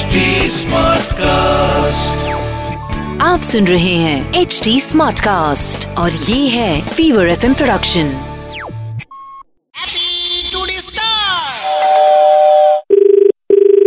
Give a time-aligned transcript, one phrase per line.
[0.00, 0.20] HD
[0.56, 2.28] Smartcast.
[3.22, 8.12] आप सुन रहे हैं एच डी स्मार्ट कास्ट और ये है फीवर एफ़ प्रोडक्शन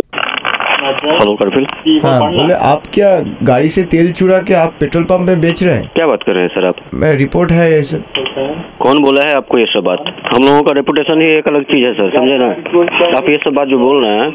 [0.00, 1.66] हेलो करफिल
[2.04, 3.08] हाँ बोले आप क्या
[3.42, 5.86] गाड़ी से तेल चुरा के आप पेट्रोल पंप में बेच रहे हैं?
[5.94, 6.76] क्या बात कर रहे हैं सर आप?
[6.94, 7.98] मैं रिपोर्ट है ये सर
[8.80, 10.04] कौन बोला है आपको ये सब बात?
[10.26, 12.48] हम लोगों का रेपुटेशन ही एक अलग चीज़ है सर समझे ना?
[13.18, 14.28] आप ये सब बात जो बोल रहे हैं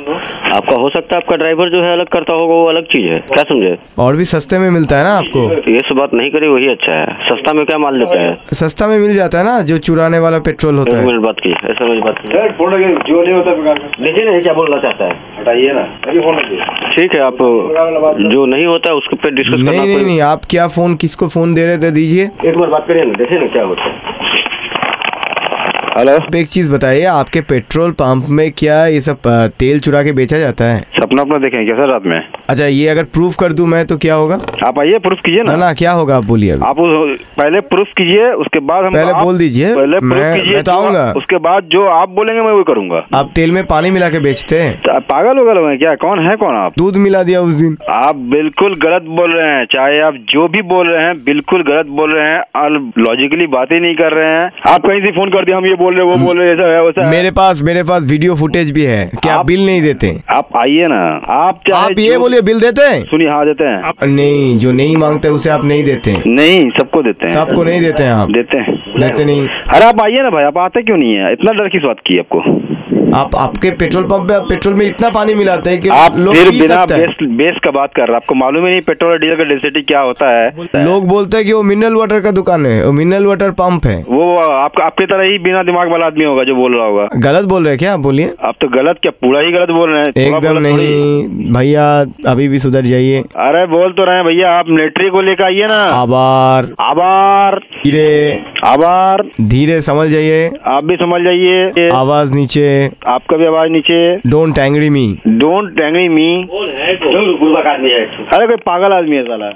[0.55, 3.19] आपका हो सकता है आपका ड्राइवर जो है अलग करता होगा वो अलग चीज़ है।
[3.29, 3.75] क्या समझे?
[3.99, 5.43] और भी सस्ते में मिलता है ना आपको?
[5.71, 8.37] ये सब बात नहीं करी वही अच्छा है। सस्ता में क्या माल लेता है?
[8.53, 11.85] सस्ता में मिल जाता है ना जो चुराने वाला पेट्रोल होता है। बात की ऐसा
[11.85, 15.13] मेरी बात की जो नहीं होता देखिए ना ये क्या बोलना चाहता है?
[15.39, 16.59] हटाइए ना अभी फ़ोन रखिए।
[16.95, 17.37] ठीक है आप
[18.31, 21.65] जो नहीं होता है उसके पे डिस्कस नहीं नहीं आप क्या फ़ोन किसको फ़ोन दे
[21.65, 23.94] रहे थे दीजिए। एक बार बात करिए ना देखिए ना क्या होता है।
[25.97, 29.17] हेलो। एक चीज़ बताइए आपके पेट्रोल पंप में क्या ये सब
[29.59, 30.81] तेल चुरा के बेचा जाता है?
[30.81, 32.27] सपना अपना देखें क्या सर रात में?
[32.49, 34.39] अच्छा ये अगर प्रूफ कर दूँ मैं तो क्या होगा?
[34.67, 38.31] आप आइए प्रूफ कीजिए ना। ना क्या होगा आप बोलिए आप उस, पहले प्रूफ कीजिए
[38.31, 42.41] उसके बाद हम पहले बोल दीजिए, पहले मैं- तो आऊँगा। उसके बाद जो आप बोलेंगे
[42.41, 44.77] मैं वही करूँगा। आप तेल में पानी मिला के बेचते हैं?
[44.77, 45.95] तो पागल हो गए हैं क्या?
[45.95, 46.73] कौन है कौन आप?
[46.77, 50.61] दूध मिला दिया उस दिन। आप बिल्कुल गलत बोल रहे हैं चाहे आप जो भी
[50.61, 54.73] बोल रहे हैं बिल्कुल गलत बोल रहे हैं और लॉजिकली बातें नहीं कर रहे हैं।
[54.73, 56.75] आप कहीं से फ़ोन कर दिया हम ये बोल रहे हैं वो बोल रहे ऐसा
[56.75, 59.65] है वैसा है। मेरे पास मेरे पास वीडियो फुटेज भी है क्या आप आप- बिल
[59.65, 63.01] नहीं देते। आप आइए ना। आप चाहे आप ये बोलिए बिल देते हैं?
[63.01, 67.03] सुनिए हाँ देते हैं। आप नहीं जो नहीं मांगते उसे आप नहीं देते। नहीं सबको
[67.03, 70.29] देते हैं। सबको नहीं देते हैं आप। देते हैं। देते नहीं। अरे आप आइए ना
[70.29, 71.33] भाई आप आते क्यों नहीं है?
[71.33, 72.41] इतना डर किस बात की आपको?
[73.15, 76.35] आप आपके पेट्रोल पंप पे आप पेट्रोल में इतना पानी मिलाते हैं कि आप लोग
[76.35, 79.11] पी बिना सकता बेस बेस का बात कर रहे हैं। आपको मालूम ही नहीं पेट्रोल
[79.11, 82.31] और डीजल का डेंसिटी क्या होता है। लोग बोलते हैं कि वो मिनरल वाटर का
[82.31, 86.05] दुकान है वो मिनरल वाटर पंप है। वो आपका आपकी तरह ही बिना दिमाग वाला
[86.05, 87.93] आदमी होगा जो बोल रहा होगा। गलत बोल रहे हैं क्या?
[87.93, 90.13] आप बोलिए। आप तो गलत क्या पूरा ही गलत बोल रहे हैं?
[90.17, 91.85] एकदम नहीं। भैया
[92.31, 95.65] अभी भी सुधर जाइए। अरे बोल तो रहे हैं भैया आप मिलिट्री को लेकर आइए
[95.65, 102.65] ना। आभार। आभार। धीरे। आभार। धीरे समझ जाइए। आप भी समझ जाइए। आवाज़ नीचे।
[103.07, 106.27] आपका भी आवाज़ नीचे है। Don't angry me don't angry me
[108.33, 109.49] अरे कोई पागल आदमी है साला।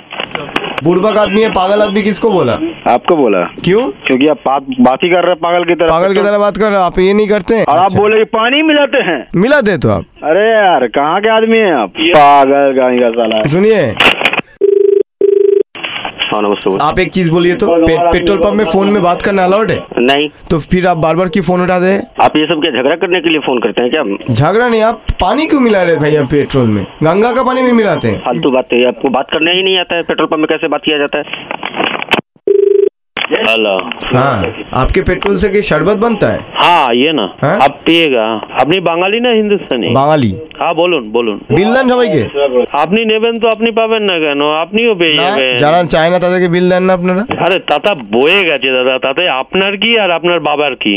[0.84, 2.54] बुढ़बक आदमी है पागल आदमी किसको बोला?
[2.94, 3.82] आपको बोला। क्यों?
[4.08, 6.58] क्योंकि आप बात बात ही कर रहे हैं पागल की तरह। पागल की तरह बात
[6.58, 8.98] कर रहे हो आप ये नहीं करते हैं। और आप अच्छा। बोले कि पानी मिलाते
[8.98, 11.90] हैं। मिला दे तो आप। अरे यार कहाँ के आदमी है आप?
[11.90, 13.94] पागल गाड़ी का साला। सुनिए।
[16.34, 19.44] हाँ नमस्ते आप एक चीज़ बोलिए तो पे, पेट्रोल पंप में फ़ोन में बात करना
[19.44, 19.78] अलाउड है?
[20.00, 21.96] नहीं। तो फिर आप बार बार क्यों फ़ोन उठा दे?
[22.22, 24.04] आप ये सब क्या झगड़ा करने के लिए फ़ोन करते हैं क्या?
[24.34, 26.84] झगड़ा नहीं आप पानी क्यों मिला रहे भैया पेट्रोल में?
[27.04, 29.96] गंगा का पानी भी मिलाते हैं। फालतू बात है आपको बात करने ही नहीं आता
[29.96, 31.24] है पेट्रोल पंप में कैसे बात किया जाता है?
[33.29, 33.71] हेलो
[34.09, 34.33] हाँ
[34.75, 37.57] आपके पेट्रोल से क्या शरबत बनता है হ্যাঁ ইয়ে না হ্যাঁ?
[37.65, 38.25] আপ পেয়েগা
[38.63, 42.23] আপনি বাঙালি না হিন্দুস্তানি বাঙালি হ্যাঁ বলুন বলুন বিল দেন সবাইকে
[42.83, 46.49] আপনি নেবেন তো আপনি পাবেন না কেন আপনিও পেয়ে না যাবেন যারা চায় না তাদেরকে
[46.55, 50.73] বিল দেন না আপনারা আরে তাতা বয়ে গেছে দাদা তাতে আপনার কি আর আপনার বাবার
[50.83, 50.97] কি